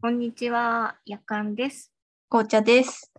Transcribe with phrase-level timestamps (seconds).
[0.00, 1.90] こんにちは、やかんです。
[2.28, 3.10] 紅茶です。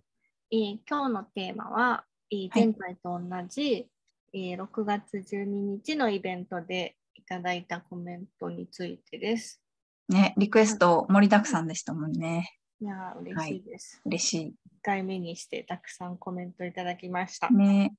[0.52, 3.88] えー今日のテーマは、えーはい前回と同じ、
[4.32, 9.60] えー6月12日のイベントでいただいたコメントについてです。
[10.08, 12.48] ね、リクエスト盛りだくさんでしたもんね。
[12.80, 14.00] いやー、嬉しいです。
[14.06, 14.52] 嬉し1
[14.82, 17.54] 回目にしてたくさんコメントいただきましたい。。
[17.54, 17.92] ね、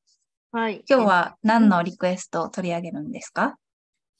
[0.53, 0.85] はい。
[0.89, 3.57] 今日は何のリクエストを取り上げるんですか？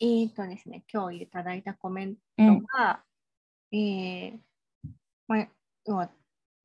[0.01, 2.59] えーえーとですね、今日いただいたコメンうん。
[2.61, 3.01] トが、
[3.71, 4.39] えー
[5.29, 5.47] まあ、
[5.85, 6.09] 要は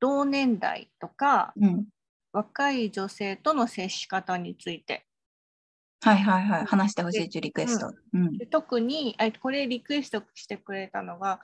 [0.01, 1.85] 同年代とかうん。
[2.33, 5.05] 若い女性との接し方について
[6.01, 6.65] はいはいはい。
[6.65, 7.93] 話してほしいというリクエスト。
[8.13, 8.37] うん。
[8.37, 11.39] で特にあこれリクエストしてくれたのが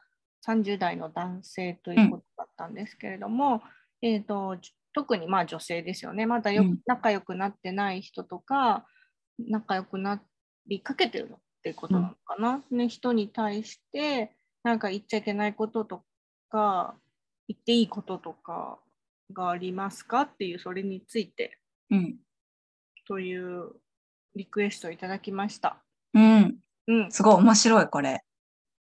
[0.45, 3.61] 30代の男性ということだったんですけれども、
[4.01, 8.85] えー、とじ特にまあ女性ですよねまだよ、うん仲良くなってない人とか
[9.39, 10.21] 仲良くな
[10.67, 16.03] りかけてるのっていうことなのかな、ね、人に対してなんか言っちゃいけないことと
[16.49, 16.95] か
[17.51, 18.79] 言っていいこととか
[19.33, 21.57] がありますかっていうそれについて
[21.89, 22.15] うん。
[23.07, 23.71] という
[24.35, 25.83] リクエストをいただきました。
[26.13, 26.55] うん。
[26.87, 28.23] うんすごい面白い、これ。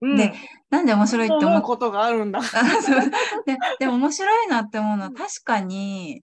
[0.03, 0.35] うんで
[0.71, 1.63] なんで面白いって思う？
[1.63, 2.41] ことがあるんだ。
[3.47, 6.23] ででも面白いなって思うのはうん確かに、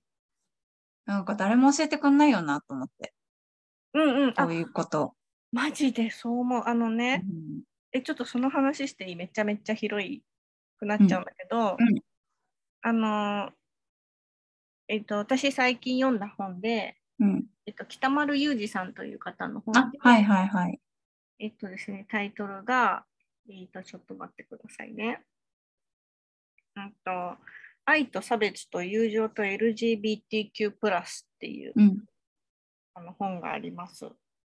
[1.05, 3.13] なんか誰も教えてくんないよなと思って。
[3.95, 4.33] うんうん。
[4.37, 5.15] あこう、いうこと。
[5.51, 6.63] マジでそう思う。
[6.67, 7.63] あのうね、ん。
[7.91, 9.15] え、ちょっとその話していい？
[9.15, 10.23] めちゃめちゃ広い
[10.77, 12.01] くなっちゃうんだけど、うんうん
[12.85, 13.51] あのー、
[14.89, 17.45] えっと、私最近読んだ本で、うん。
[17.65, 20.79] えっと、北丸裕二さんという方の本で、、あはいはいはい。
[21.39, 23.03] えっとですね、タイトルが、
[23.49, 25.23] えっと、ちょっと待ってくださいね。
[26.75, 27.37] うんと、
[27.85, 30.71] 愛と差別と友情と LGBTQ+, っ
[31.39, 32.03] ていううん。
[32.93, 34.05] あの本があります。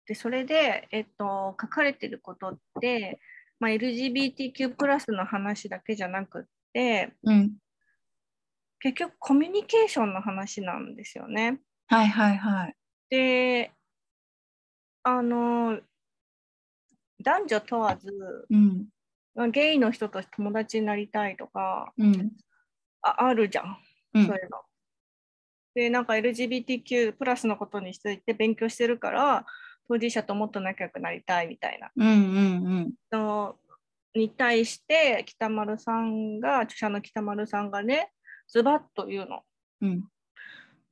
[0.06, 3.22] で、それで、えっと、書かれてることって、
[3.62, 7.54] まあ、LGBTQ+ の話だけじゃなくって、うん。
[8.80, 11.60] 結局コミュニケーションの話なんですよね。
[11.88, 12.76] はいはいはい。
[13.10, 13.72] で、
[15.04, 15.80] あの、
[17.24, 18.12] 男女問わず、
[18.50, 18.88] うん。
[19.36, 22.32] まあゲイの人と友達になりたいとか、うん。
[23.02, 23.78] ああるじゃん、
[24.14, 24.62] うんそういうの。
[25.76, 29.46] で、なんか LGBTQ+ プラスのことについて勉強してるから、
[29.88, 32.12] 当事者ともっと仲良くなりたいみたいなうんう
[32.82, 33.56] んの
[34.14, 38.12] に対して北丸さんが著者の北丸さんがね
[38.48, 39.42] ズバッと言うの
[39.82, 39.90] うん。
[39.90, 40.04] うん。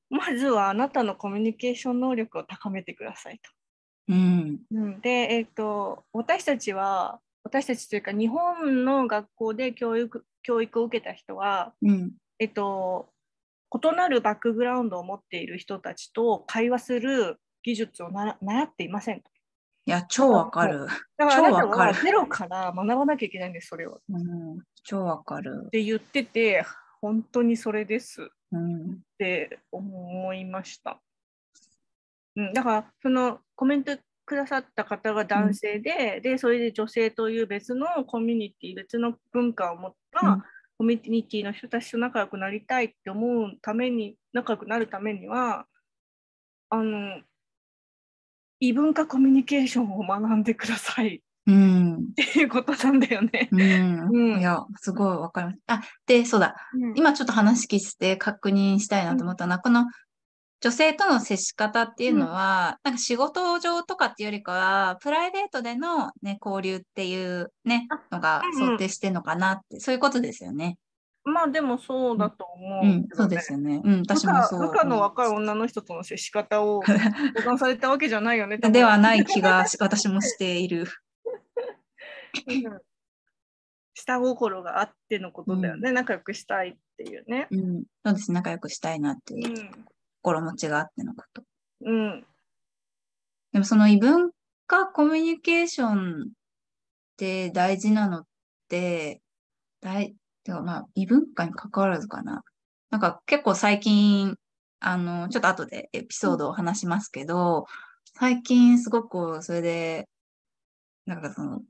[0.09, 3.51] まずはあなたのコミュニケーション能力を高めてくださいと。
[4.09, 4.59] うん。
[4.71, 12.11] うん、で、えっと私たちは私たちというか日本の学校で教育教育を受けた人は、うん。
[12.37, 13.09] えっと、
[13.73, 19.29] 異なるバックグラウンドを持っている人たちと会話する技術をな習っていませんと。
[19.87, 20.87] いや、超わかる。
[21.17, 23.95] だからかゼロから学ばなきゃいけないんです、それを。
[23.95, 24.59] っうん。
[24.83, 25.69] 超わかる。
[25.71, 26.63] て言ってて、
[27.05, 28.23] 本当にそれです。
[28.23, 29.01] っうん。
[29.19, 30.99] て思いました。
[32.35, 33.95] うん、だから、そのコメント
[34.25, 40.43] くださった方が男性で、で、それで女性という別のコミュニティ、別の文化を持った、うん。
[40.79, 45.67] コミュニティの人たちと仲良くなりたいって思うために、仲良くなるためには、
[46.71, 47.21] あの、
[48.59, 51.95] 異文化コミュニケーションを学んでくださいうん。
[51.95, 53.49] っていうことなんだよね。
[53.51, 54.09] うん。
[54.09, 55.59] うんいや、すごいわかります。
[55.67, 56.55] あ、で、そうだ。
[56.73, 59.85] うん今ちょっと話聞いて確認したいなと思ったのは、この
[60.61, 70.77] 女性との接し方っていうのは、なんか仕事上とかっていうよりかは、プライベートでのね、交流っていうね、のがうんうん想定してるのかなって、そういうことですよね。
[71.25, 73.81] まあでもそうだと思う、うん、そうですよね。
[73.83, 74.59] うん、部私もそう。
[74.59, 76.99] 下部下の若い女の人との接し方を 相
[77.43, 78.57] 談されたわけじゃないよね。
[78.57, 80.87] ではない気がし私もしている。
[82.47, 82.81] うん
[83.97, 87.47] 下心があってのことだよね、仲良くしたいっていうね。
[87.49, 88.31] うん、そうです。
[88.33, 89.85] 仲良くしたいなっていううん
[90.21, 91.43] 心持ちがあってのこと。
[91.81, 92.25] うん
[93.53, 94.31] でもその異文
[94.67, 96.31] 化コミュニケーションっ
[97.15, 98.27] て大事なのっ
[98.67, 99.21] て、
[99.79, 102.43] 大、てかまあ異文化に関わらずかな。
[102.89, 104.35] なんか結構最近、
[104.81, 107.65] あの、ちょっと後でエピソードを話しますけど、
[108.17, 110.09] 最近すごくそれで、
[111.05, 111.61] なんかその、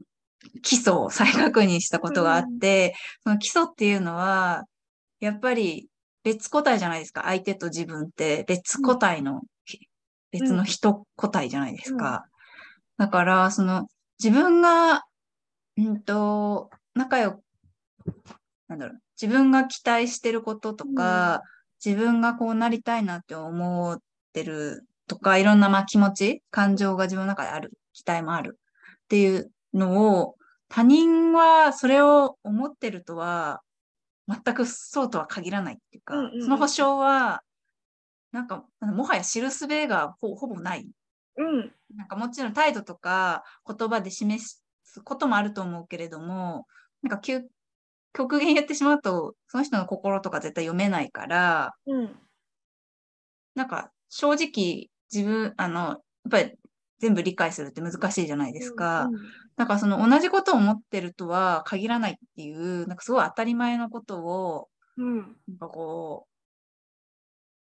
[0.62, 4.64] 基礎を再確認したことがあって、その基礎っていうのは、
[5.20, 5.88] やっぱり
[6.24, 7.24] 別個体じゃないですか。
[7.24, 9.42] 相手と自分って別個体の、
[10.32, 12.26] 別の人個体じゃないですか。
[12.98, 13.88] だから、その、
[14.24, 15.04] 自分が、
[15.78, 17.42] うんと、仲良く、
[18.68, 21.42] なんだろう、自分が期待してることとか、
[21.84, 24.00] 自分がこうなりたいなって思っ
[24.34, 28.60] てるとか、いろんなまあ気持ち、感情が自分の中である、期待もある。
[29.04, 30.36] っていうのを、
[30.68, 33.62] 他人はそれを思ってるとは
[34.28, 37.44] 全くそうとは限らないっていうか、うんうんうんその保証は、
[38.32, 40.90] なんか、もはや知るすべがほほぼない。
[41.38, 41.74] うん。
[41.96, 46.68] なんかもちろん態度とか言葉で示すこともあると思うけれども、
[47.02, 47.50] なんか極
[48.14, 52.20] 極限言ってしまうと、その人の心とか絶対読めないから、うん。
[53.56, 56.00] なんか正直自分、あの、やっ
[56.32, 56.58] ぱり
[57.00, 59.10] 全部理解するって難しいじゃないですか。
[59.58, 65.18] だからその同じことを思ってるとは限らないっていう、なんかすごい当たり前のことを、うん。
[65.48, 66.28] なんかこ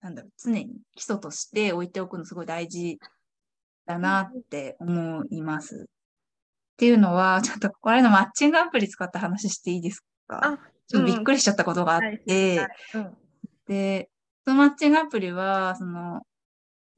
[0.01, 2.99] う、なんだろう、常に基礎として置いておくのすごい大事
[3.85, 5.85] だなって思います。
[5.87, 10.41] っていうのは、ちょっとこれのマッチングアプリ使った話していいですか？
[10.43, 12.67] あ、ちょっとびっくりしちゃったことがあって。
[13.67, 14.09] で、
[14.45, 16.21] そのマッチングアプリは、その、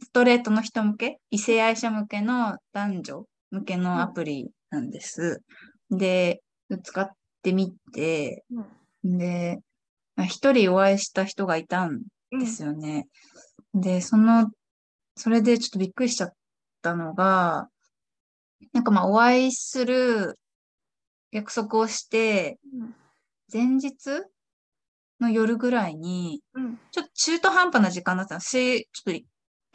[0.01, 5.41] ストレートの人向け、異性愛者向けの男女向けのアプリなんです。
[5.89, 6.41] で、
[6.83, 7.09] 使っ
[7.41, 8.43] てみて、
[9.03, 9.59] で、
[10.15, 12.01] まあ一人お会いした人がいたん
[12.31, 12.39] うん。
[12.39, 13.07] ですよね。
[13.73, 14.49] で、その、
[15.15, 16.33] それでちょっとびっくりしちゃっ
[16.81, 17.69] たのが、
[18.73, 20.37] なんかまあお会いする
[21.31, 22.95] 約束をして、うん。
[23.51, 24.23] 前日
[25.19, 26.79] の夜ぐらいに、うん。
[26.91, 29.25] ちょっと中途半端な時間だったのし、ちょっと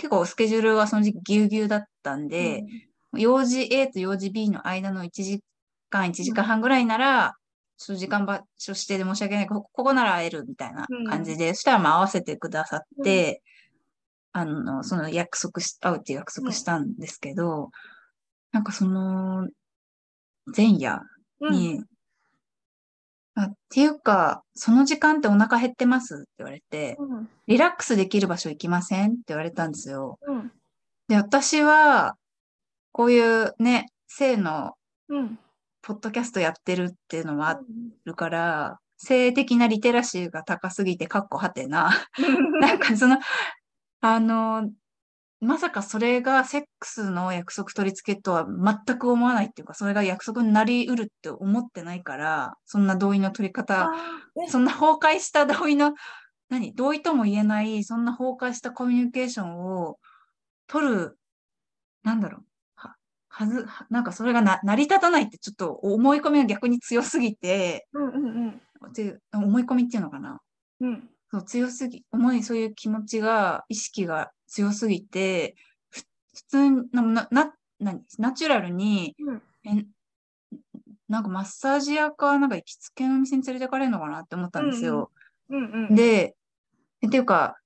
[0.00, 2.64] 結構スケジュールがその時期ぎゅうぎゅうだったんで、
[3.12, 5.42] 用事 A と用事 B の間の1時
[5.90, 7.34] 間、1時間半ぐらいなら、
[7.76, 13.42] ちょっと時間場所指定で申し訳ないけど、こここなら会えるみたいな感じで、そしたらまあ合わせてくださって、
[14.32, 17.70] あの、その約束し、会うっていう約束したんですけど、
[18.52, 19.48] なんかその、
[20.56, 21.02] 前夜
[21.40, 21.52] うん。
[21.52, 21.84] に、あ、
[23.46, 27.28] っていうか、その時間ってお腹減ってますって言われて、うん。
[27.46, 30.18] リラックスできる場所行きませんって言われたんですよ。
[30.26, 30.52] うん。
[31.08, 32.16] で、私は、
[32.92, 34.74] こういうね、性の
[35.08, 35.38] うん。
[35.82, 37.58] ポッドキャストやってるっていうのもあ
[38.04, 41.90] るから、性的なリテラシーが高すぎて、かっこはてな。
[42.60, 43.18] なんかその、
[44.02, 44.70] あの、
[45.40, 53.90] まさかそれがセックスの約束取り付けとは全く思わないっていうか、それが約束になりうるって思ってないから、そんな同意の取り方、
[54.48, 55.94] そんな崩壊した同意の、
[56.50, 59.98] 何同意とも言えない、そんな崩壊したコミュニケーションを
[60.66, 61.18] 取る、
[62.02, 62.44] なんだろう、
[62.74, 62.96] は、
[63.28, 68.08] はず、はなんかそれがな成り立たないってちょっと思い込みが逆に強すぎて、うんう
[68.48, 70.40] んっていう思い込みっていうのかな。
[70.80, 70.88] うん。
[70.88, 71.10] うん。
[71.30, 75.56] そう強すぎ、思い、そういう気持ちが、意識が強すぎて、
[75.88, 76.02] ふ
[76.34, 78.04] 普通に、な、な、な、何？
[78.18, 79.86] ナチュラルに、うんえ、
[81.08, 85.10] なんかマッサージ屋か、なんか行きつけの店に連れてかれるのかなって思ったんですよ。
[85.48, 85.94] うんうん。
[85.94, 86.36] で、
[87.02, 87.58] えっていうか、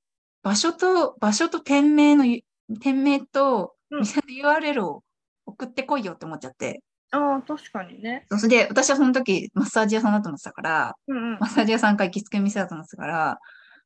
[0.43, 2.43] 場所と、場所と店名のゆ、
[2.81, 5.03] 店名とうん店の URL を
[5.47, 6.83] 送ってこいよって思っちゃって。
[7.11, 8.27] ああ、確かにね。
[8.31, 13.41] それで、私はその時、マッサージ屋さんだと思ってたから、うんうんマッサージ屋さんか行きつけの店だと思ってたから、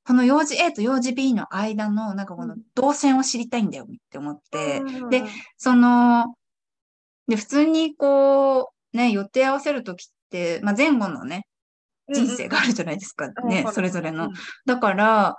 [0.09, 2.63] この用事 A と用事 B の間の、なんかこのうん。
[2.75, 5.23] 動線を知りたいんだよって思って、うんで
[5.59, 6.35] その、
[7.29, 11.47] で、普通にこう、ね、予定合わせるときって、まあ、前後のね、
[12.11, 14.31] 人生があるじゃないですか、ね、それぞれの。。
[14.65, 15.37] だから、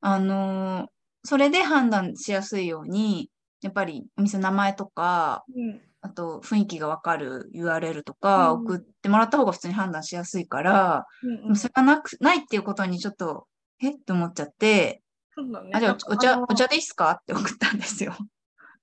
[0.00, 0.86] あのー
[1.24, 3.30] それで判断しやすいように、
[3.60, 5.80] やっぱりお店の名前とか、うん。
[6.00, 8.62] あと雰囲気がわかる URL とかうん。
[8.62, 11.42] 送ってもらった方が普通に判断しやすいから、うん。
[11.42, 13.46] でもそれがなく、ないっていうことにちょっと、
[13.82, 13.90] え？
[13.92, 15.02] って思っちゃって、
[15.34, 15.70] そうだね。
[15.74, 17.10] あ、じゃあお茶、のお茶でいいっすか？
[17.10, 18.14] って送ったんですよ。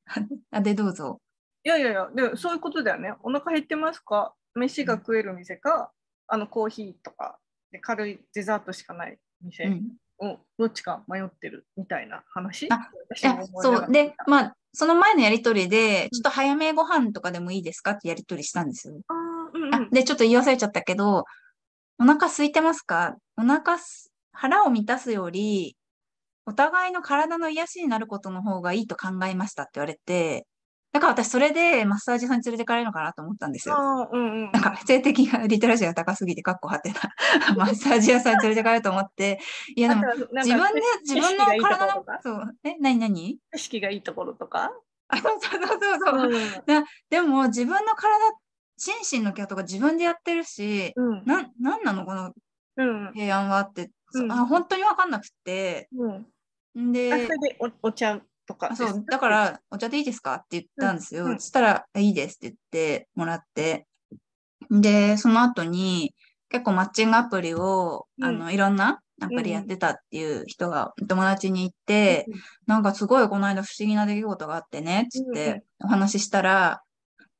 [0.51, 1.21] あ、で、どうぞ。
[1.63, 3.13] いやいやいや、でそういうことだよね。
[3.21, 4.33] お腹減ってますか？
[4.55, 5.91] 飯が食える店か、
[6.27, 7.37] あのコーヒーとか
[7.71, 9.91] で軽いデザートしかない店うん。
[10.21, 12.67] をどっちか迷ってるみたいな話？
[12.71, 13.91] あ私いやそう。
[13.91, 17.91] で、まあ、その前のやりとりで、ちょっと早めご飯とかでもいいですか？
[17.91, 18.99] ってやりとりしたんですよ。
[19.07, 21.25] あーうんうん、あで、ちょっと言い忘れちゃったけど、
[21.99, 23.15] お腹空いてますか？
[23.37, 24.08] お腹す、
[24.39, 25.75] 腹を満たすより、
[26.45, 30.47] お互いの体の癒しになることの方がいいと考えましたって言われて、
[30.93, 33.77] だから私それでマッサージ屋さんに連れてかれるのかなと思ったんですよ。
[34.11, 34.51] うんうん。
[34.53, 36.95] なんか、性的なリテラシーが高すぎて、かっこはてな、
[37.57, 39.39] マッサージ屋さんに連れてかれると思って、
[39.75, 40.03] いやでも、
[40.41, 44.71] 自分で、自分の体のそう、え、なになに景色がいいところとか？
[45.09, 46.17] あ、そうそうそうそうそう。
[46.21, 48.31] うんでも、自分の体、
[48.77, 52.05] 心身のケアとか自分でやってるし、うんなん、なんなの？
[52.05, 52.31] この
[52.77, 54.31] うん提案はって、そううん。
[54.31, 56.25] あ本当にわかんなくて、うん。
[56.79, 57.27] んで
[57.59, 60.35] おお茶とかそう、だから、お茶でいいですか？
[60.35, 61.25] って言ったんですよ。
[61.25, 61.31] うん。
[61.31, 61.39] うん。
[61.39, 63.85] そしたら、いいですって言ってもらって。
[64.71, 66.13] で、その後に、
[66.49, 68.25] 結構マッチングアプリを、うん。
[68.25, 72.25] あの、いろんなアプリやってたっていう人が友達にいて、
[72.65, 75.33] なんかすごいこの間不思議な出来事があってね、つっうんうん。
[75.35, 76.81] てお話ししたら、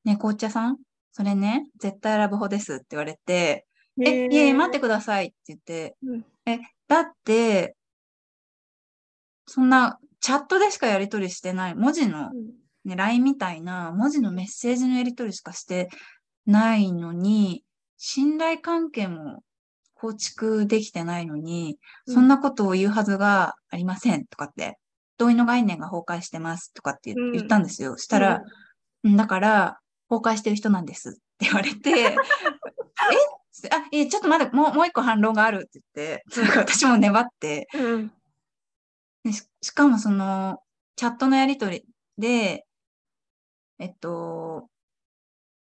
[0.04, 0.78] ね、紅茶さん？
[1.12, 3.66] それね、絶対ラブホですって言われて、
[4.06, 6.26] え、いえ、待ってくださいって言って、うん
[6.88, 7.76] だって、
[9.46, 12.32] そんなチャットでしかやり取りしてない、文字の、
[12.86, 15.90] ね、LINE みたいな文字のメッセージのやり取りしかして
[16.46, 17.64] ないのに、
[17.98, 19.44] 信頼関係も
[19.94, 21.78] 構築できてないのに、
[22.08, 24.78] そんなことを言うはずがありませんとかって、
[25.18, 27.98] 同意の概念が崩壊してますとかって言ったんですよ。
[27.98, 28.42] したら、
[29.04, 29.80] うんだから、
[30.10, 32.16] 崩壊してる人なんですって言われて、 え
[33.72, 36.24] あ、いえ、ちょっとまだもうもう一個反論があるって言って、
[36.58, 38.12] 私も粘って、うん。
[39.24, 40.60] でししかもその、
[40.96, 41.86] チャットのやりとり
[42.18, 42.66] で、
[43.80, 44.68] えっと、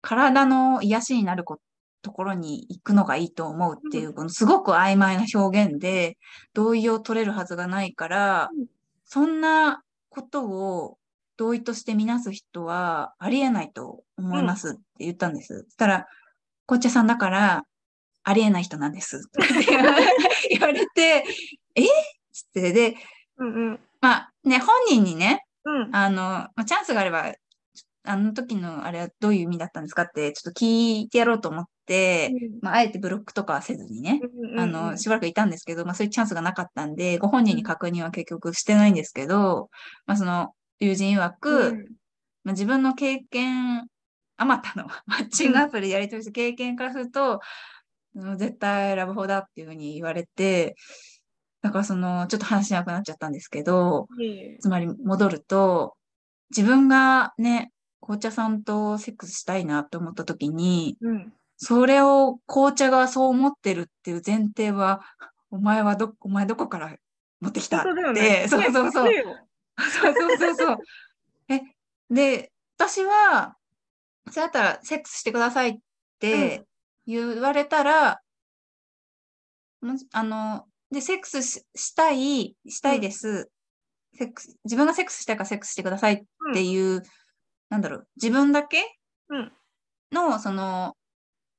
[0.00, 1.58] 体の癒しになるこ
[2.02, 6.18] ところに行くのがいいと思うっていう、このすごく曖昧な表現で、
[6.52, 8.66] 同意を取れるはずがないからうん、
[9.04, 10.98] そんなことを
[11.36, 15.64] 同意としてみなす人はありえないと思いますって言ったんです。
[15.64, 16.06] そしたら、
[16.66, 17.64] 紅茶さんだから、
[18.24, 19.18] ありえない人なんです。
[19.18, 19.64] って
[20.50, 21.24] 言われて、
[21.74, 21.82] え？
[22.32, 22.96] つって、で、
[23.38, 23.80] うんうん。
[24.00, 25.94] まあね、本人にね、うん。
[25.94, 27.32] あの、まあ、チャンスがあれば、
[28.06, 34.20] あの時のあれはどういう意味だったんですかって、ちょっと聞いてやろうと思って、まあ、あえてブロックとかはせずにね、
[34.58, 39.70] あの、しばらくいたんですけど、まあそういうチャンスがなかったんで、ご本人に確認は結局してないんですけど、
[40.06, 41.88] まあその友人曰く、
[42.44, 43.86] まあ、自分の経験、
[44.36, 47.38] あまたの マッチングアプリでやり取りした経験からすると、うん
[48.36, 50.76] 絶対ラブホだっていうふうに言われて、
[51.62, 54.06] だからその、ちょっと話しなくなっちゃったんですけど、
[54.60, 55.96] つまり戻ると、
[56.54, 61.32] 自分がね、紅茶さんとセックスしたいなって思った時に、うん。
[61.56, 65.00] それを紅茶がそう思ってるっていう前提は、
[65.50, 66.94] お前はど、お前どこから
[67.40, 67.80] 持ってきた？
[67.80, 69.12] って、ねそうそうそう。
[69.78, 70.78] そうそうそうそう。
[71.48, 71.62] え、
[72.10, 73.56] で、私は、
[74.30, 75.78] そうやったらセックスしてくださいっ
[76.18, 76.64] て
[77.06, 78.20] 言われたら、
[80.12, 83.50] あの、で、セックスししたい、したいです。
[84.14, 87.02] セックス、自分がセックスしたいからセックスしてくださいっていう、
[87.68, 88.82] なんだろう、自分だけ
[89.28, 89.52] うん。
[90.12, 90.96] の、その、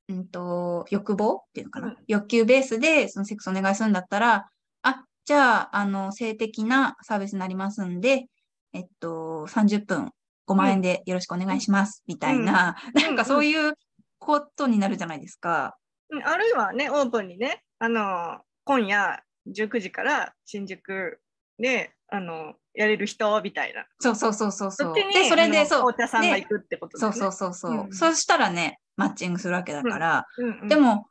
[0.07, 1.97] うんと、欲望っていうのかな、うん。
[2.07, 4.49] 欲求ベースで、そのセックスお願いするんだったら、
[4.81, 8.27] あ、じゃあ、あの、性的なサービスになりますんで、
[8.73, 10.11] えっと、30分
[10.47, 13.01] 5万円でよろしくお願いします、みたいな、うん。
[13.01, 13.73] なんかそういう
[14.19, 15.77] ことになるじゃないですか。
[16.09, 21.19] うんあるいはね、オープンにね、あの今夜19時から新宿
[21.57, 23.85] であのやれる人みたいな。
[23.99, 24.93] そうそうそうそうそう。
[24.93, 30.47] で、それで、そう、紅茶さんがで行くってことそうそううそうそう、うんそうしたらね、マッチングするわけだから、そう。
[30.47, 31.07] うんうんで、も、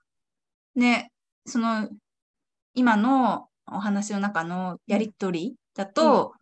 [0.77, 1.11] ね、
[1.47, 1.89] その、
[2.75, 6.35] 今のお話の中のやりとりだと、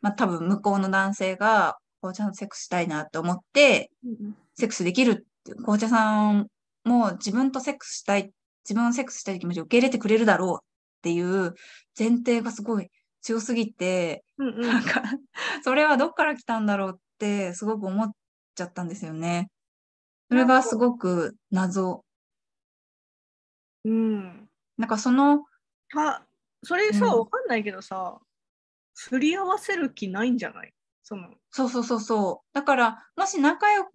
[0.00, 6.46] まあ多分向こうの男性が、紅茶のセックスしたいなと思って、うんセックスできるって、紅茶さん
[6.84, 8.30] も自分とセックスしたい、
[8.64, 11.54] 自分のセックスしたい気持ちを受け入れてくれるだろうっていう
[11.98, 12.88] 前提がすごい
[13.22, 15.02] 強すぎて、うんうんなんか、
[15.64, 18.10] それはどっから来たんだろうってすごく思っ
[18.54, 19.50] ちゃったんですよね。
[20.28, 22.04] それがすごく謎。
[23.84, 24.48] うん。
[24.76, 25.44] なんかその、
[25.96, 26.22] あ、
[26.62, 28.18] それさ、うんわかんないけどさ、
[28.94, 30.72] すり合わせる気ないんじゃない？
[31.02, 32.48] その、そうそうそうそう。
[32.54, 33.92] だから、もし仲良く、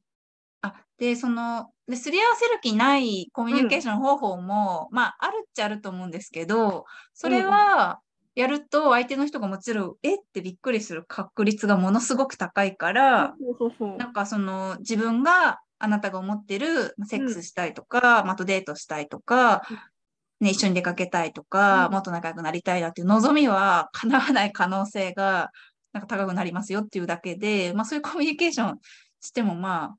[0.64, 8.00] あ、で、その、で、すり合わせる気ないコミュニケーション方法も、まあ、あるっちゃあると思うんですけど、それは、
[8.36, 13.36] やると相手の人がもちろん、えってびっくりする確率がものすごく高いから。
[13.98, 19.62] なんかその自分があなたが思ってるまあセックスしたいとか、まああとデートしたいとか、
[20.40, 21.92] ね、一緒に出かけたいとか、うん。
[21.92, 25.52] もっと仲良くなりたいなっていう望みは叶わない可能性が
[25.92, 28.80] なんか高くなりますよっていうだけで、まあそういうコミュニケーション
[29.22, 29.96] してもまあ、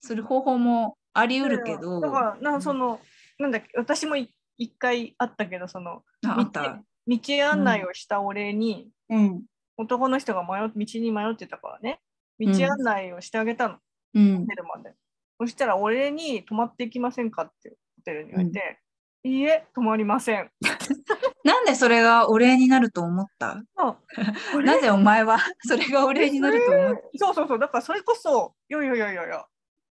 [0.00, 3.00] する方法もあり得るけど、だから、なその、
[3.38, 6.82] なんだっけ、私もい一回あったけど、その、ああった。
[7.06, 7.18] 道
[7.50, 9.42] 案内をしたお礼に、うん。
[9.76, 12.00] 男の人が迷っ道に迷ってたからね、
[12.38, 13.80] 道うん案内をしてあげたの、ホ
[14.14, 14.46] うん。
[14.46, 14.94] テルまで。
[15.40, 18.80] そしたら、お礼に泊まっていきませんかってホテルに言われて、
[19.24, 20.50] いいえ、泊まりません。
[21.44, 23.62] なんでそれがお礼になると思った？
[24.64, 29.46] なぜお前はそれがお礼になると思っそうそうそう、だからそれこそ、いやいやいやいやいや、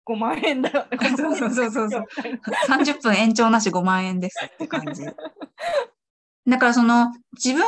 [0.06, 0.98] 5万円だよね。
[1.18, 5.04] そうそうそうそうそうみたいなた30分延長なし5万円ですって感じ。
[6.48, 7.64] だからその自分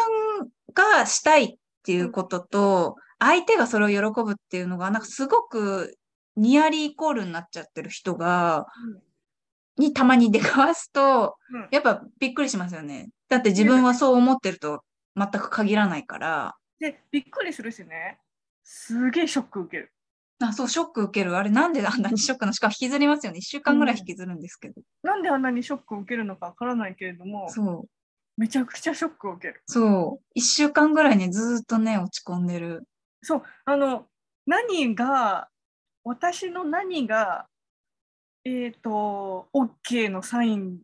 [0.73, 5.97] がしたいっていうことと、相手がそれを喜ぶっていうのが、なんかすごく
[6.35, 8.67] ニアリーイコールになっちゃってる人が、
[9.77, 13.09] にたまに出くわすと、うんやっぱびっくりしますよね。
[13.29, 14.83] だって自分はそう思ってると
[15.15, 16.55] 全く限らないから。
[16.79, 18.19] で、びっくりするしね、
[18.63, 19.91] すげえショック受ける。
[20.39, 21.35] あ、そう、ショック受ける。
[21.35, 23.39] あれ、なんであんなにショックなしかも引きずりますよね。
[23.39, 24.81] 1週間ぐらい引きずるんですけど。
[25.01, 27.89] なんであんなにショックを受けるのかわからないけれども、そう。
[28.37, 29.61] めちゃくちゃショックを受ける。
[29.65, 30.39] そう。
[30.39, 32.87] 1週間ぐらいね、ずーっとね、落ち込んでる。
[33.23, 34.05] そう、あの、
[34.45, 35.49] 何が、
[36.03, 37.47] 私の何が、
[38.45, 40.79] えっ、と、OK のサイン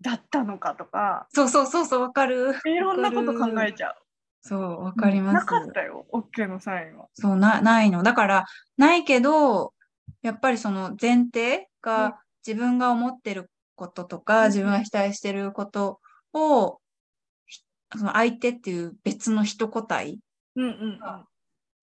[0.00, 2.54] だったのかとか、そうそうそうそう、わかる。
[2.64, 3.96] いろんなこと考えちゃう。
[4.40, 5.34] そう、わかります。
[5.34, 7.08] なかったよ、OK のサインは。
[7.14, 8.02] そう、な、ないの。
[8.02, 8.44] だから、
[8.76, 9.74] ないけど、
[10.22, 16.00] やっぱりその前提うんが自分が思ってることとか、うん自分が期待してること
[16.32, 16.80] を、
[17.46, 17.62] ひ
[17.96, 20.18] その相手っていう別の一個体、
[20.56, 21.24] うんうんうん。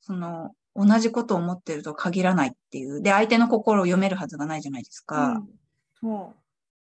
[0.02, 3.02] その同じことを思ってると限らないっていう。
[3.02, 5.30] で、相手の心を読めるはずがないじゃないですか。
[5.30, 5.50] うん、
[6.02, 6.34] そ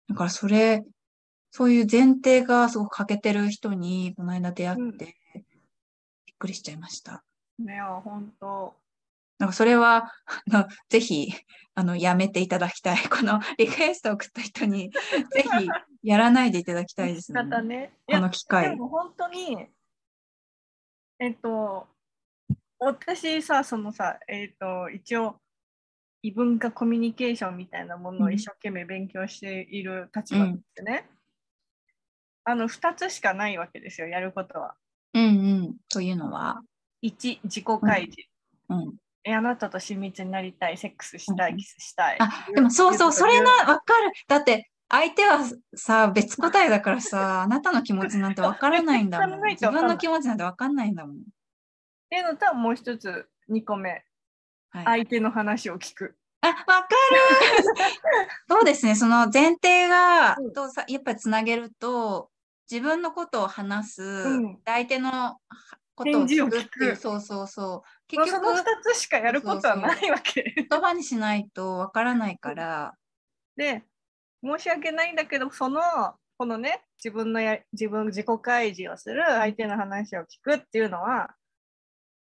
[0.09, 0.83] だからそれ、
[1.51, 5.15] そういう前提がすごく欠けてる人に、この間出会って、
[6.39, 7.23] くりしちゃいました。
[7.59, 7.63] う。
[7.63, 8.73] ねえ、本当。
[9.37, 10.11] なんかそれは、
[10.51, 11.31] あの、ぜひ、
[11.75, 12.97] あの、やめていただきたい。
[13.09, 15.69] このリクエストを送った人に、ぜひ、
[16.03, 17.41] やらないでいただきたいですね。
[17.43, 17.93] 方ね。
[18.07, 18.75] いこや、の機会で。
[18.75, 19.67] も本当に、
[21.19, 21.87] えっと、
[22.79, 25.35] 私さ、そのさ、えっと、一応、
[26.21, 31.09] 異文化コミュニケーションみたいなものを一生懸命勉強している立場ですね。
[32.43, 34.75] あの、2つしかないわけですよ、やることは。
[35.13, 35.27] うんう
[35.69, 35.75] ん。
[35.89, 36.61] というのは、
[37.01, 38.29] 1、自己開示。
[38.69, 38.93] うん。
[39.23, 42.17] えあなたと親密になりたい、セックスしたい、うんキスしたい。
[42.19, 44.11] あ、でもそうそう、それ言な、わかる。
[44.27, 45.39] だって、相手は
[45.75, 49.49] さ、別個体だからさ、 あなたの気持ちなんてわからないんだもん。
[49.49, 51.15] 自分の気持ちなんてわかんないんだもん。
[51.17, 51.19] っ
[52.09, 54.03] ていうのともう一つ、2個目、
[54.71, 54.85] はい。
[54.85, 56.15] 相手の話を聞く。
[56.41, 56.87] あ、わかる
[58.49, 62.31] そうですね、その前提がうん、とさ、やっぱりつなげると、
[62.69, 64.53] 自分のことを話す、ん。
[64.53, 65.37] で相手のは
[65.95, 66.59] ことを聞く。
[66.59, 67.47] っていう、そうそう。
[67.47, 68.15] そう。
[68.15, 70.53] まあ結局、その2つしかやることはないわけ。
[70.55, 72.93] 言葉にしないとわからないから、
[73.55, 73.83] で、
[74.43, 75.81] 申し訳ないんだけど、その、
[76.37, 81.35] このね、自分のや、自分、自己開示をする、相手の話を聞くっていうのは、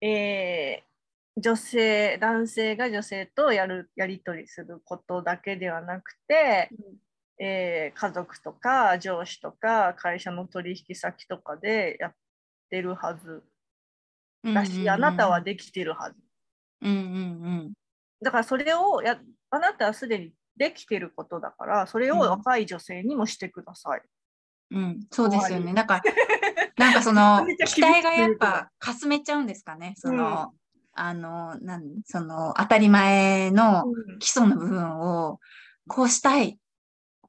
[0.01, 0.95] えー
[1.37, 6.71] 女性、男性が女性とやる、やり取りすることだけではなくて、
[7.39, 12.13] えー家族とか上司とか会社の取引先とかでやっ
[12.71, 13.43] てるはず
[14.45, 16.17] だし、あなたはできてるはず。
[16.83, 17.01] うんうんう
[17.71, 17.73] ん。
[18.23, 19.19] だからそれをや、
[19.51, 24.03] あなたはすでにできてることだから、それをうん若い女性にもしてください。
[24.71, 25.73] うん、そうですよね。
[25.73, 26.03] なんか、
[26.77, 29.95] なんかその期待がやっぱかすめちゃうんですかね。
[29.97, 30.53] その、
[30.93, 35.41] あの、なん、その、当たり前のうん基礎の部分を、
[35.87, 36.59] こうしたい。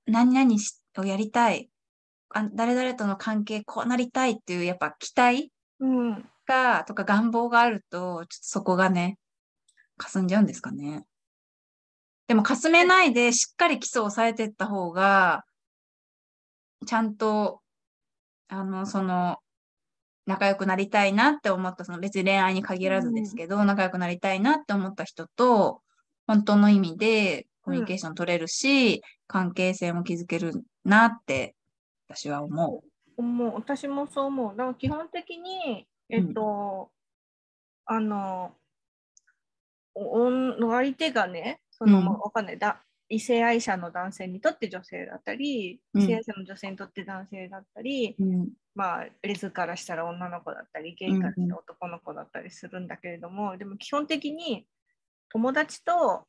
[0.07, 1.69] 何々しをやりたい。
[2.29, 9.17] あ誰々との関係こうなりたいっていう、やっぱ期待うん、が、とか願望があると、ちょっとそこがね、
[9.97, 11.05] 霞んじゃうんですかね。
[12.27, 15.43] でも、かすめないで、しっかり基礎を押さえていった方が、
[16.87, 17.61] ちゃんと、
[18.47, 19.39] あの、その、
[20.25, 25.81] 仲良くなりたいなって思った、その別に恋愛に限らずですけど、仲良くなりたいなって思った人と、
[26.27, 31.55] 本当の意味でコミュニケーション取れるし、関係性も築けるなって、
[32.07, 32.83] 私は思
[33.17, 34.55] 思う私もそう思う。
[34.55, 36.91] だから基本的に、えっと、
[37.85, 38.51] あの、
[39.95, 48.23] おお相手がね、その、うんかんないだ、異性愛者の男性にとって女性だったり、うん異性愛者の女性にとって男性だったり、う。
[48.23, 48.49] うん。
[48.75, 54.67] まあ、レズからしたら女の子だったり、ゲイからしたら男の子だったりするんだけれども、でも基本的に
[55.29, 56.27] 友達と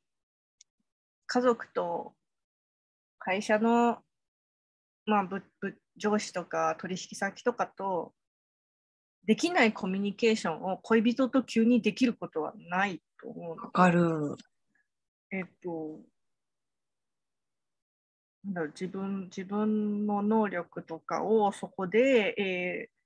[1.26, 2.14] 家族と
[3.18, 3.98] 会社の、
[5.06, 8.12] まあ、ぶぶ上司とか取引先とかと
[9.26, 14.36] できないコミュニケーションを恋人と急にできることはないと思うのわかる。
[15.32, 16.00] えっと、
[18.44, 22.96] なんだろう自分自分の能力とかをそこで、えー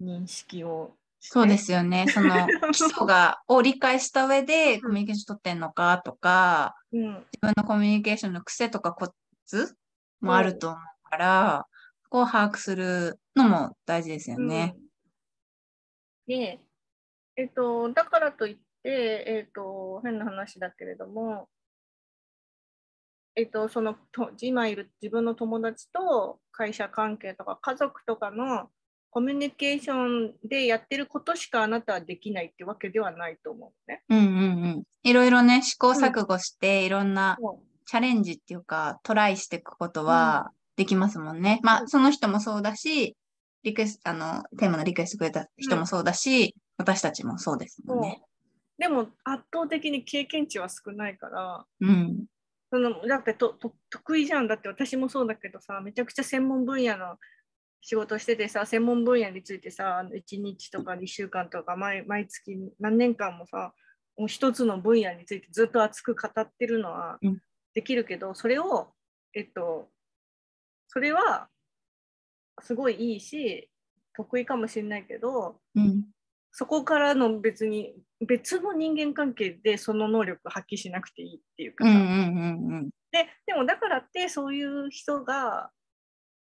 [0.00, 2.06] 認識をそうですよね。
[2.08, 4.80] その基礎 が、を理解した上でん。
[4.80, 9.12] コミュニケーション取ってんのかとか、うん、自分のコミュニケーションの癖とかコ
[9.44, 9.76] ツ
[10.20, 11.66] もあると思うから、
[12.04, 14.74] そこを把握するのも大事ですよね。
[16.26, 16.36] うん。
[16.38, 16.60] で、
[17.36, 21.50] えっと、だからといって、えっと、変な話だけれども、
[23.36, 28.70] えっと、そのと今いる自分の友達と会社関係とか家族とかの
[29.10, 34.02] コミュニケーションでやってることしかあなたはできないってわけではないと思うね。
[34.08, 34.26] うんうんう
[34.78, 34.82] ん。
[35.02, 41.58] いろいろね、試行錯誤して、いろんなそチャレンジっていうか、トライしていくことはできますもんね。
[41.62, 43.16] まあ、その人もそうだし、
[43.64, 48.22] リクエスト、あの、テーマのリクエストくれた人もそうだし、私たちもそうですもんね。
[48.78, 52.24] でも圧倒的に経験値は少ないから、うん。
[52.70, 57.16] そのだってとと得意じゃんだって私もそうだけどさめちゃくちゃ専門分野の
[57.82, 63.72] 仕事しててさ専門分野についてさあの1日とか2週間とか毎毎月何年間もさ
[64.16, 67.40] もう一つの分野についてずっと熱く語ってるのはうん
[67.74, 68.92] できるけど、それを
[69.32, 69.88] えっと
[70.88, 71.48] それは
[72.62, 73.70] すごいいいし
[74.14, 76.04] 得意かもしれないけどうん。
[76.52, 77.94] そこからの別に
[78.26, 81.92] 別の人間関係でその能力発揮しなくていいっていうかさ。
[83.12, 85.70] ででもだからってそういう人が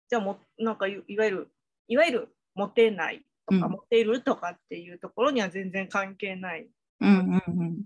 [0.10, 1.52] じゃあもなんかいいわゆる
[1.88, 6.68] いわゆるモテないとか、うんモテるとかっていうところには全然関係ない
[7.00, 7.78] うんうんうん。
[7.78, 7.84] じ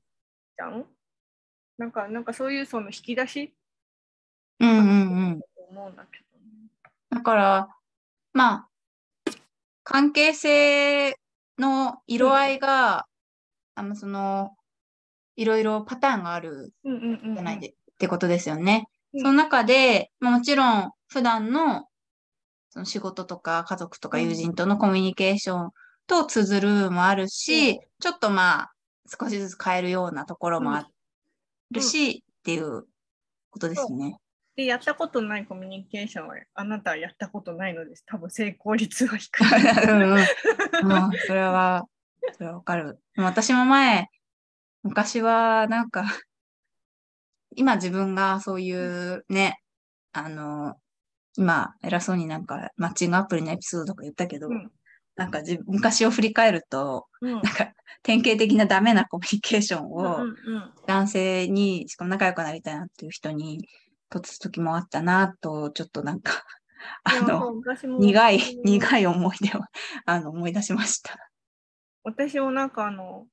[0.62, 0.86] ゃん？
[1.77, 3.53] なんかなんかそういうその引き出し？
[4.59, 4.81] うんうんう
[5.36, 5.39] ん。
[5.39, 6.45] と思うんだけどね。
[7.09, 7.69] だから、
[8.33, 8.67] まあ、
[9.83, 11.15] 関係性
[11.57, 13.05] の色合いが、
[13.75, 14.55] あの、その、
[15.36, 18.88] いろいろパターンがあるうんうんうんうんじゃないで、ってことですよね。
[19.13, 21.88] うんその中で、まあもちろん、普段の、
[22.73, 25.69] その仕事とか家族とかうん友人とのコミュニケーション
[26.07, 28.73] と綴るもあるし、うんちょっとまあ、
[29.07, 30.88] 少しずつ変えるようなところもあ
[31.69, 32.86] るし、っていう
[33.51, 34.17] ことですね。
[34.55, 39.45] でやったことないコミュニケーションはあなたはやったことないのです多分成功率は低い。
[39.88, 41.86] うんうんうんそれは、
[42.33, 42.99] それはわかる。
[43.15, 44.07] でも私も前、
[44.81, 46.05] 昔はなんか、
[47.55, 49.59] 今自分がそういうね、
[50.12, 50.75] あの、
[51.38, 54.72] 今偉そうになんかマッチングアプリのエピソードとか言ったけど、うん
[55.15, 60.26] なんか自昔を振り返ると、うんなんか典型的なダメなコミュニケーションを
[60.88, 63.67] 男性に、しかも仲良くなりたいなっていう人に、
[64.10, 66.43] 取つ時もあったなと、ちょっとなんか、
[67.04, 67.54] あの、
[68.00, 69.62] 苦い、苦い思い出を、
[70.06, 71.17] あの、思い出しました。
[72.04, 73.26] 私もなんかあの、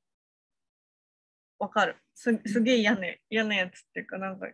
[1.58, 1.96] わかる。
[2.14, 4.46] すすげえ嫌ね、嫌なやつっていうか、なんか、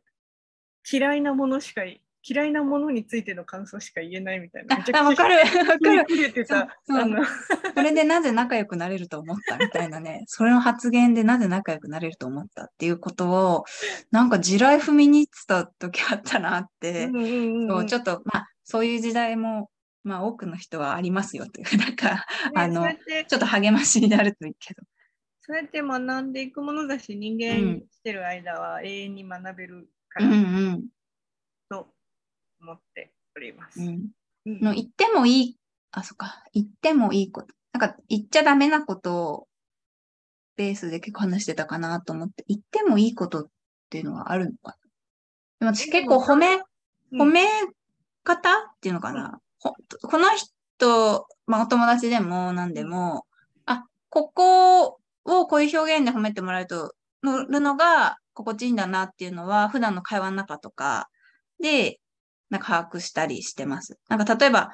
[0.90, 4.76] 嫌いなものしかい、嫌いなものについての感想しか言えないみたいな。
[4.94, 6.04] あ、わかる、わかる。
[6.06, 7.24] 切れてさ、その、
[7.74, 13.64] それでなぜ仲良くなれると思ったみたいなね、それの発言でなぜ仲良くなれると思ったっていうことを、
[14.10, 19.70] なんか地雷踏みに行ってた時あったなって、うんうんうんそうちょっと、まあ、そういう時代も、
[20.02, 22.20] まあ、多くの人はありますよっていう、なんか、ね
[22.54, 22.88] あの
[23.28, 24.82] ちょっと励ましになるといいけど。
[25.42, 30.26] そうやって学んでいくものだし、人間してる間は永遠に学べるから。
[30.26, 30.84] うんうん。
[32.58, 33.80] と思っております。
[33.80, 33.88] うん
[34.46, 35.56] うんの言ってもいい、
[35.90, 37.48] あ、そっか、言ってもいいこと。
[37.72, 39.48] なんか言っちゃダメなことを
[40.56, 43.46] ベースで結構話してたかなと思って、言ってもいいことっ
[43.90, 44.76] ていうのはあるのかな。
[45.60, 46.62] でも私結構褒め、うん
[47.12, 47.46] 褒め
[48.24, 49.38] 方っていうのかな。
[49.60, 53.26] ほこの人、まあお友達でも何でも、
[53.64, 54.86] あ、ここ
[55.24, 61.08] をこういう表現で褒めてもらえると、のるのが心地いいんだなっていうのは、普段の会話の中とか
[61.62, 62.00] で、
[62.50, 63.98] なんか把握したりしてます。
[64.08, 64.70] なんか例えば、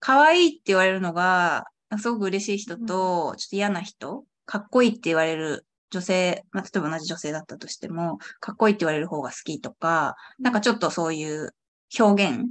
[0.00, 1.64] 可愛いって言われるのが、
[1.98, 11.54] すごく嬉しい人と、ちょっと嫌な人、かっこいいって言われる女性、まあ、例えば同じ女性だったとしても、かっこいいって言われる方が好きとか、なんかちょっとそういう
[11.98, 12.46] 表現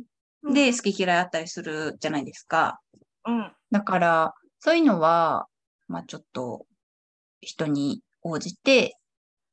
[0.54, 2.80] で好き嫌いあったりするじゃないですか。
[3.26, 5.48] うん、だから、そういうのは、
[5.88, 6.66] まあちょっと
[7.42, 8.98] 人に応じて、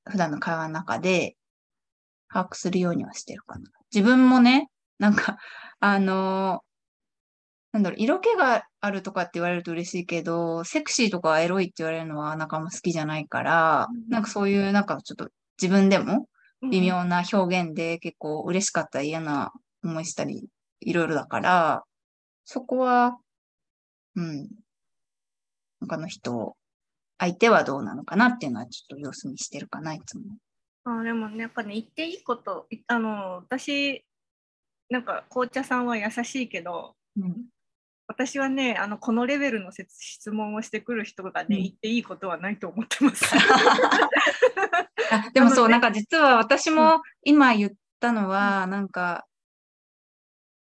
[0.05, 1.37] 普段の会話の中で
[2.29, 3.71] 把握するようにはしてるかな。
[3.93, 5.39] 自分もね、なんか、
[5.81, 6.63] あの
[7.75, 14.09] なんだろう、色気があるとかって言われると嬉しいけど、セクシーとかエロいって言われるのはなんかあんま好きじゃないから、うん。
[14.09, 15.29] なんかそういうなんかちょっと
[15.61, 16.29] 自分でも
[16.63, 19.53] うん微妙な表現で結構嬉しかったり嫌な
[19.83, 20.49] 思いしたり、
[20.81, 21.83] いろいろだから、
[22.45, 23.19] そこは、
[24.15, 24.49] うん、
[25.81, 26.57] 他の人、
[27.19, 30.25] 相手はどうなのかなっていうのはちょっと様子見してるかな、いつも。
[30.85, 34.05] あでもね、やっぱね、言っていいこと、いあの私、
[34.90, 37.47] なんか紅茶さんは優しいけど、うん、
[38.07, 41.62] 私はね、あのこのレベルの説質問をしてくる人がね、うん。
[41.62, 43.25] 言っていいことはないと思ってます。
[45.11, 47.70] あ でもそう、なのでなんか実は私も今言っ
[48.01, 49.27] たのは、なんか、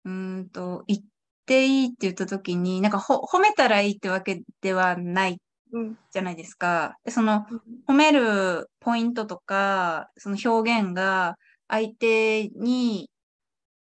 [0.05, 1.01] うーんと、言っ
[1.45, 5.97] ていいって言った時に、なんかほ褒めたらいいってわけではないうん。
[6.11, 6.97] じゃないですか。
[7.05, 7.45] で、その、
[7.87, 13.09] 褒めるポイントとか、その表現が相手に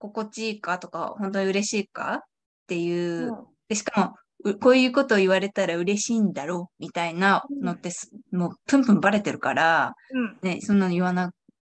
[0.01, 2.27] 心地いいかとか、本当に嬉しいかっ
[2.67, 3.33] ていう、
[3.69, 10.39] でしかもう、こういうことを言われたら嬉しいんだろうみたいなのってす、もうプンプンバレてるから、うん。
[10.43, 11.33] ね、そんなの言わな、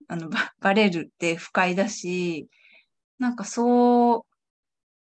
[0.08, 2.48] あの、ばバレるって不快だし、
[3.18, 4.22] なんかそう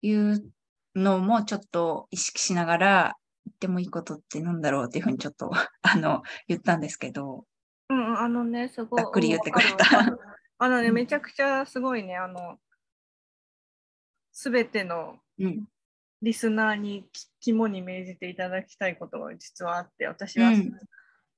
[0.01, 0.51] いう
[0.95, 3.13] のもちょっと意識しながら、
[3.45, 5.49] 言ってもいいことってなんだろうっていうふうにちょっと、
[5.81, 7.45] あの、言ったんですけど、
[7.89, 9.01] うんうん、あのね、すごい。
[9.01, 10.17] ざっくり言ってくれた。
[10.57, 10.95] あのね、うん。
[10.95, 12.57] めちゃくちゃすごいね、あの、
[14.35, 15.65] すべてのうん。
[16.21, 20.71] リスナーにき肝に銘じていただきたいことが実はあって、私は、うん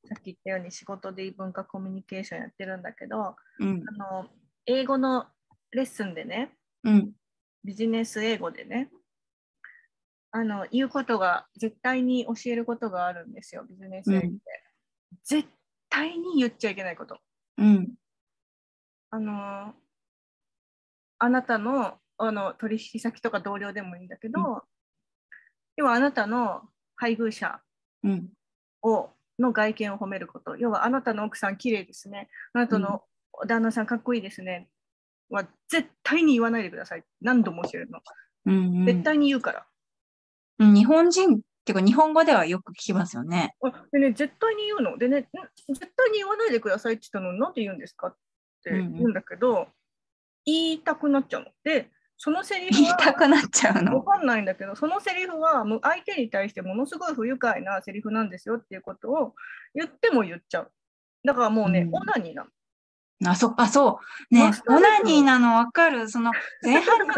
[0.10, 3.84] さっき言ったように仕事で異文化コミュニケーションやってるんだけど、うん。
[3.88, 4.28] あの
[4.66, 5.26] 英語の
[5.72, 6.52] レッスンでね、
[6.84, 7.12] うん。
[7.66, 8.90] ビジネス英語でね、
[10.32, 14.28] あの言うことが、絶対に教えることがあるんですよ、ビジネス英語で。
[14.28, 14.38] うん
[15.24, 15.48] 絶
[15.90, 17.20] 対に言っちゃいけないこと。
[17.58, 17.96] うん。
[19.10, 19.74] あの
[21.20, 24.64] あなたのあの取引先とか同僚でもいいんだけど、う
[25.78, 26.62] 要はあなたの
[26.96, 27.62] 配偶者
[28.04, 28.30] うん。
[28.82, 33.04] をの外見を褒めること、要はあなたの奥さん綺麗ですね、あなたの
[33.48, 34.68] 旦那さんかっこいいですね、
[35.30, 37.04] は絶対に言わないでください。
[37.22, 38.00] 何度も教えるの。
[38.46, 38.86] うん。
[38.86, 39.60] 絶対に言うから。
[40.60, 43.56] うん日本人っていうか日本語ではよく聞きますよね。
[43.62, 44.98] あでね、絶対に言うの。
[44.98, 45.24] でね、ん
[45.74, 48.16] 絶対に言わないでくださいって言ったのに、なんで言うんですかっ
[48.64, 49.68] て言うんだけど、
[50.46, 51.48] 言いたくなっちゃうの。
[51.64, 54.02] で、そのセリフ言いはたくなっちゃうわの。
[54.02, 59.36] かんないんだけど、そのセリフはもう相手に対してものすごい不愉快なセリフなんですよっていうことを
[59.76, 60.72] 言っても言っちゃう。
[61.24, 62.50] だからもうね、うんオナニーなの。
[63.32, 64.00] あ、そあ、そ
[64.32, 64.34] う。
[64.36, 66.10] ねオナニーなのわかる。
[66.10, 66.32] その
[66.64, 67.14] 前半の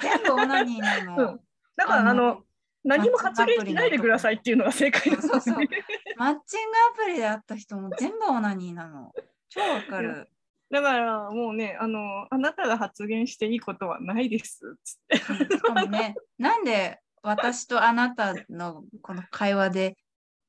[0.00, 1.16] 全部オナニーなの。
[1.32, 1.40] うん
[1.76, 2.42] だからあの
[2.84, 5.68] 何も発言しないでくださいっていうのが正解なんですそうそうね。
[6.16, 9.12] マッチングアプリで会った人も全部オナニーなの。
[9.50, 10.28] 超わかる。
[10.70, 15.32] だからもうねあの、あなたが発言していいことはないですっつって。
[15.32, 19.96] うんしかもね、なんで私とあなたのこの会話で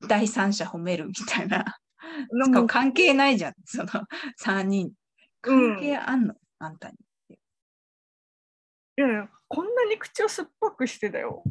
[0.06, 1.64] 第三者褒めるみたいな。
[2.44, 3.90] しかも関係ないじゃん、その
[4.42, 4.86] 3人。
[4.86, 4.94] うん
[5.76, 6.96] 関係あんの、あんたに。
[7.30, 11.44] いやいやこんなに口を酸っぱくしてだよ。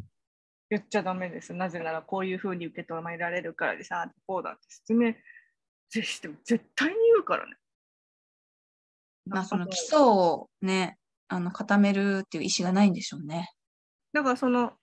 [0.69, 1.53] 言っちゃダメです。
[1.53, 5.13] なぜならこういうふうに受け止められるからでさ、こうだって説明
[5.89, 7.56] ぜひしても絶対に言うからね。
[9.28, 13.52] まあその基礎をね、あの固めるっていう意思がないんでしょうね。
[14.13, 14.74] だからその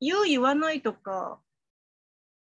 [0.00, 1.40] 言う言わないとか、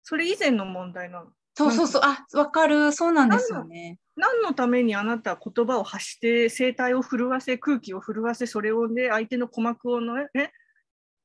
[0.04, 1.32] それ以前の問題なの。
[1.56, 4.00] そうそうそう、あ、わかる、そうなんですよね。
[4.16, 10.52] 何のためにあなたは言葉を発して声帯を震わせ空気を震わせそれをね相手の鼓膜をねね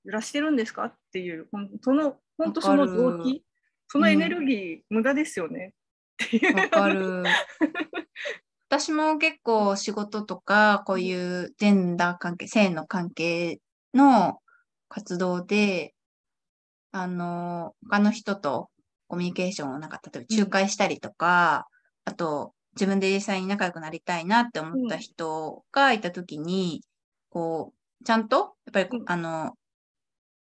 [0.05, 0.85] 揺らしてるんですか？
[0.85, 1.49] っていう
[1.83, 3.45] その本当その動機
[3.89, 5.75] そのエネルギー、無駄ですよね
[6.55, 7.25] わかる。
[8.69, 13.61] 私も結構仕事とか、こういうジェンダー関係、性の関係
[13.95, 14.41] の
[14.91, 15.95] 活動で、
[16.93, 18.69] あの、他の人と
[19.07, 21.67] コミュニケーションをなんか、例えば仲介したりとか、
[22.05, 26.83] あと、自分で実際に仲良くなりたいなって思った人がいたときに、
[27.31, 29.05] こう、ちゃんと、やっぱりこ、うん。
[29.07, 29.55] あの、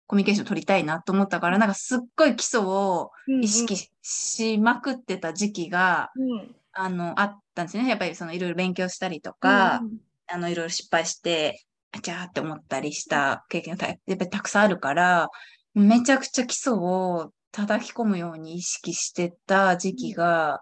[0.06, 3.10] コミュニケーション取りたいなと思ったから、なんかすっごい基礎を
[3.42, 7.90] 意識ししまくってた時期が、うんうんあの、あったんですよね。
[7.90, 15.30] やっぱりそのいろいろ勉強したりとか、うんあの、いろいろ失敗して、あちゃーって思ったりした経験がたやっぱりたくさんあるから、
[15.74, 20.62] めちゃくちゃ基礎を叩き込むように意識してた時期が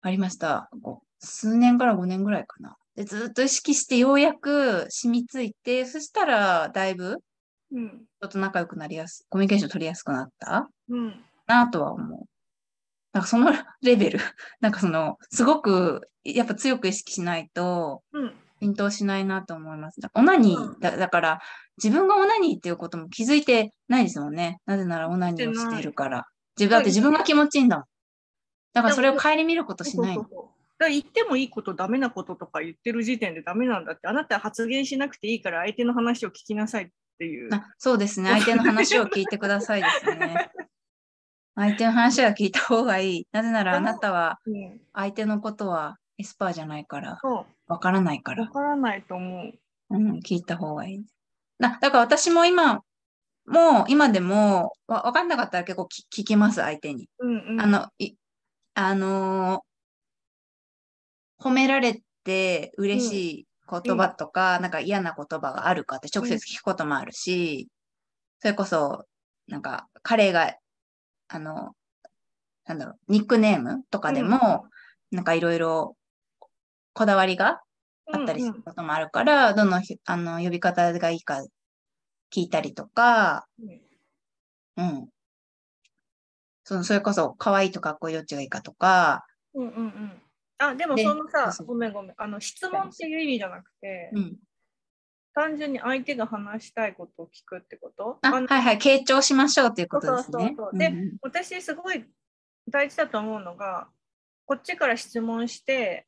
[0.00, 0.70] ありました。
[0.82, 2.76] こう数年から5年ぐらいかな。
[2.96, 7.18] でずっと意識してようやく染みついて、そしたらだいぶ
[7.72, 12.33] うん人と仲良くなりやす、コミュニケーション取りやすくなったうんなとは思う。
[13.14, 14.18] なんかそのレベル、
[14.60, 20.00] なんかその、すごく、やっぱ強く意識しないと、うん浸透しないなと思います。
[20.00, 21.40] だオナニーだ、だから、
[21.76, 24.60] 自分がオナニーっていうことも気づいてないですもんね。
[24.64, 26.24] なぜならオナニーをしているから。
[26.56, 27.84] 自分だって自分が気持ちいいんだもん。
[28.72, 30.30] だからそれを顧みることしないだか
[30.78, 37.54] ら言ってもいいこと、ダメなこととか言ってる時点でダメなんだって、あなたは発言しなくていいから相手の話を聞きなさいっていう。
[37.54, 38.30] あそうですね。
[38.30, 40.50] 相手の話を聞いてくださいですね。
[41.56, 43.26] 相手の話は聞いた方がいい。
[43.32, 48.50] なぜならあなたはうん、相手のことはエスパーじゃないから、そわからないかう、わら。
[48.50, 49.52] からないと思う。
[49.90, 51.04] うん、聞いた方がいい。
[51.58, 52.82] だだから私も今、
[53.46, 57.08] もう今でもわわかんなかったら結構聞聞きます、相手に。
[57.18, 58.14] うんうん、あの、い
[58.74, 59.60] あのー
[61.38, 67.68] 褒められて嬉しい言葉とか、なんか嫌な言葉があるかって直接聞くこともあるし、
[68.40, 69.04] それこそ、
[69.48, 70.54] なんか彼が、
[71.34, 71.74] あの、
[72.64, 74.66] なんだろう、ニックネームとかでも、
[75.10, 75.96] なんかいろいろ
[76.92, 77.60] こだわりが
[78.06, 81.44] あったりすることもあるから、どのひあの呼び方がいいか
[82.32, 83.80] 聞いたりとか、うん
[84.76, 85.08] うん。
[86.62, 90.22] そのそれこそ可愛いとかっこいいどっちがいいかとか、うんうんうん。
[90.58, 92.14] あ、でもでそのさごめんごめん。
[92.16, 94.36] あの質問っていう意味じゃなくて、うん。
[95.34, 98.18] 単純に相手が話したいことを聞くってこと？
[98.22, 100.54] はいはい、傾聴しましょうということですね。
[100.74, 100.92] で
[101.22, 102.04] 私すごい
[102.70, 103.88] 大事だと思うのが、
[104.46, 106.06] こっちから質問して、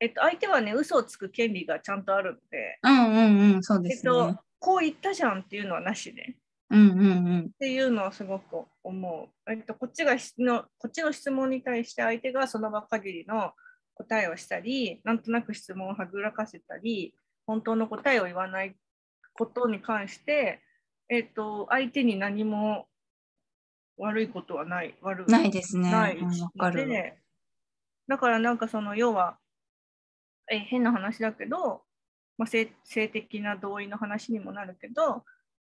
[0.00, 4.12] えっと、相手はね、嘘をつく権利がちゃんとあるので、うんうんうん、そうですね。
[4.12, 6.34] えっと、こう言ったじゃんっていうのはなしで、っ
[6.70, 7.04] うんうんう
[7.38, 7.50] ん。
[7.58, 9.50] ていうのはすごく思う。
[9.50, 13.52] えっと、こっちが質の、こっちの質問に対して相手がその場限りの
[13.94, 17.14] 答えをしたり、なんとなく質問をはぐらかせたり、
[17.48, 18.76] 本当の答えを言わない
[19.32, 20.60] ことに関して、
[21.08, 22.86] えっと、相手に何も
[23.96, 24.94] 悪いことはない。
[25.00, 25.90] 悪いないですね。
[25.90, 26.18] ない
[26.58, 26.86] かる。
[26.86, 27.18] で
[28.06, 29.38] だからなんかその要は
[30.50, 31.82] え変な話だけど、
[32.36, 35.24] まあ、性性的な同意の話にもなるけど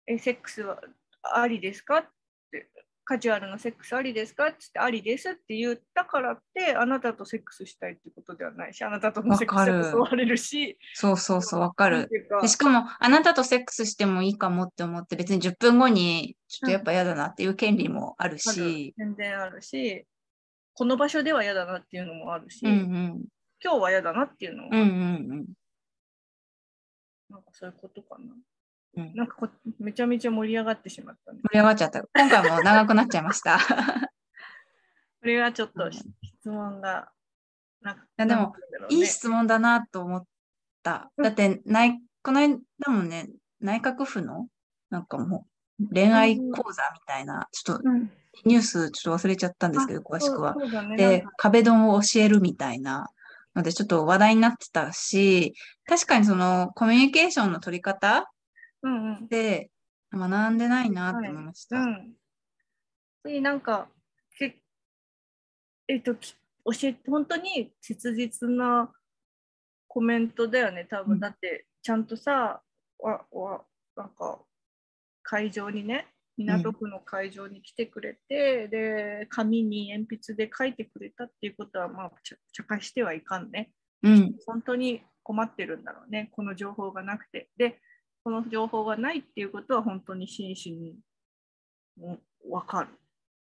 [0.06, 0.82] えセックスは
[1.22, 2.06] ありですかっ
[2.52, 2.70] て
[3.10, 4.50] カジュアルなセックスありですか？
[4.50, 12.08] って言ってありですって言ったからってあなたとセックスしたいってことではないしあなたとのセックスで襲われるしそうそうそう、わかる。
[12.46, 20.06] しかも、あなたとセックスしてもいいかもって思って、別に10分後に、ちょっとやっぱ嫌だなっていう権利もあるあるし、全然あるし
[20.74, 23.26] この場所では嫌だなっていうのもあるし、うんうん。
[23.64, 24.98] 今日は嫌だなっていうのもあるうんうんう
[25.38, 25.46] ん。
[27.32, 28.36] なんかそういうことかな。
[28.98, 29.48] うんなんかこ
[29.80, 31.40] めちゃめちゃ盛り上がってしまったね。
[31.44, 32.02] 盛り上がっちゃった。
[32.14, 33.60] 今回も長くなっちゃいました。
[35.22, 37.12] これはちょっうんと質問が、
[37.82, 38.52] なんかやでもね
[38.90, 40.24] いい質問だなと思っ
[40.84, 41.12] た。
[41.18, 44.48] うんだって、内この間もね、内閣府の、
[44.90, 45.46] なんかも
[45.80, 48.12] う、恋愛講座みたいな、ちょっとうん
[48.46, 50.56] ニュースちょっと忘れちゃったんですけど、あ詳しくは。
[50.56, 53.10] ねで壁ドンを教えるみたいな
[53.56, 55.54] ので、ちょっと話題になってたし、
[55.86, 58.32] 確かにそのコミュニケーションの取り方
[58.84, 59.28] うんうん。
[59.28, 59.72] で
[60.12, 61.78] 学んでないなって思いました。
[61.78, 62.14] うん。
[63.24, 63.90] で、なんか、
[64.38, 64.62] け
[65.88, 68.92] えっと、き教えて、本当に切実な
[69.88, 71.14] コメントだよね、多分。
[71.14, 72.62] うんだって、ちゃんとさ、
[73.00, 73.66] わ、わ、
[73.96, 74.44] なんか、
[75.22, 83.72] 会場にね、港区の会場に来てくれて、で、紙に鉛筆で書いてくれたっていうことは、まあ、ちゃ茶化してはいかんね。
[84.02, 87.50] うん、本当に困ってるんだろうね、この情報がなくて。
[87.58, 87.82] で、
[88.24, 90.96] この情報がないっていうことは本当に真摯に
[92.02, 92.90] うん分かる。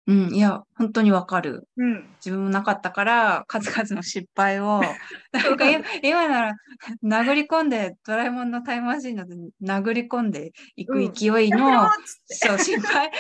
[0.09, 1.67] うん、いや、本当にわかる。
[1.77, 2.09] うん。
[2.15, 4.81] 自分もなかったから、数々の失敗を、
[5.31, 6.55] なんか今今なら、
[7.03, 9.25] 殴り込んで、ドラえもんのタイムマシンの
[9.61, 13.11] 殴り込んでいくうん勢いの、やめろっつってそう、失敗、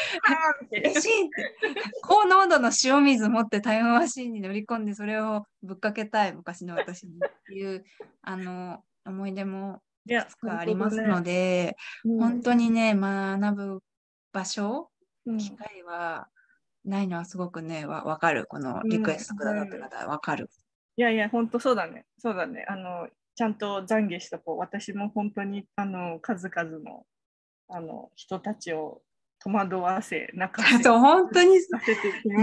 [2.01, 7.85] 高濃度の塩水持ってタイムマシンに乗り込んで、それをぶっかけたい、昔の私にっていう、
[8.23, 13.83] あの、思い出もいやいくつかありますので、うん本当にね、学ぶ
[14.31, 14.89] 場所、
[15.25, 16.27] うん機会は
[16.85, 18.45] ないのはすごくね、わわかる。
[18.47, 20.49] このリクエストくださった方はわかる。
[20.97, 22.05] いやいや、本当そうだね。
[22.17, 22.65] そうだね。
[22.67, 24.57] あの、ちゃんと懺悔しとこう。
[24.57, 27.05] 私も本当に、あの、数々の、
[27.69, 29.01] あの、人たちを
[29.39, 31.59] 戸惑わせ、泣かせ、 そう、本当に、い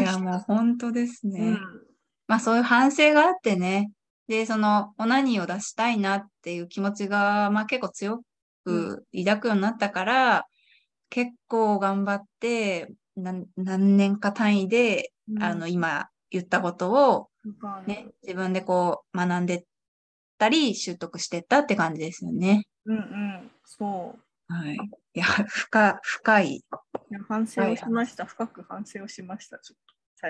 [0.02, 0.18] や、た。
[0.18, 1.40] もう本当ですね。
[1.40, 1.86] うん
[2.28, 3.92] まあそういう反省があってね、
[4.28, 8.22] で、そのオナニーを出したいなっていう気持ちが、まあ結構強
[8.64, 10.46] く抱くようになったから、
[11.08, 17.28] 結構頑張って、何何年か単位で、あの、今言ったことを
[17.86, 19.64] ね、自分でこう学んでっ
[20.38, 22.64] たり、習得してったって感じですよね。
[22.84, 24.52] うんうん、そう。
[24.52, 24.74] はい。
[24.74, 26.48] いや、深、深い。
[26.48, 26.64] い
[27.10, 28.24] や反省をしました。
[28.24, 29.58] 深く反省をしました。
[29.58, 29.78] ちょっ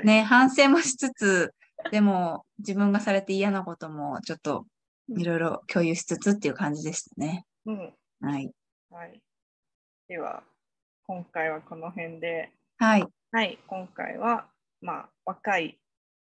[0.01, 1.55] とね、反省もしつつ、
[1.91, 4.67] でも自分がされて嫌なこともちょっと
[5.09, 7.47] いろいろ共有しつつっていう感じでしたね。
[7.65, 7.95] うん。
[8.21, 8.53] はい。
[8.91, 9.23] はい。
[10.09, 10.43] では、
[11.07, 13.07] 今回はこの辺で、はい。
[13.33, 14.49] はい、今回は、
[14.81, 15.79] まあ、若い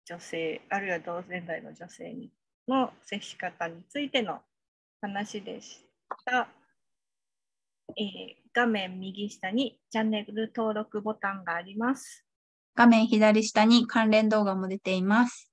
[0.05, 2.31] 女性、あるいは同年代の女性に
[2.67, 4.41] の接し方についての
[5.01, 5.85] 話でし
[6.25, 6.47] た。
[7.97, 12.25] えー画面右下にチャンネル登録ボタンがあります。
[12.75, 15.51] 画面左下に関連動画も出ています。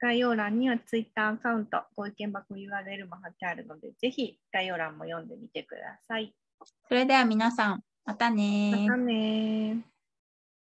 [0.00, 6.34] 概要欄には Twitter アカウント、ご意見箱 URL も貼ってあるので、ぜひ概要欄も読んでみてください。
[6.88, 9.97] それでは皆さん、またねまたねー